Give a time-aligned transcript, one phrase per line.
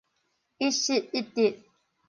[0.57, 1.61] 一失一得